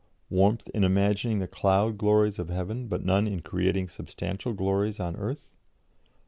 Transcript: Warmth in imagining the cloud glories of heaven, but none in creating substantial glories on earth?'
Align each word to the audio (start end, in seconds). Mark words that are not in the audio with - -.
Warmth 0.31 0.67
in 0.71 0.83
imagining 0.83 1.37
the 1.37 1.47
cloud 1.47 1.95
glories 1.99 2.39
of 2.39 2.49
heaven, 2.49 2.87
but 2.87 3.05
none 3.05 3.27
in 3.27 3.41
creating 3.41 3.87
substantial 3.87 4.53
glories 4.53 4.99
on 4.99 5.15
earth?' 5.15 5.53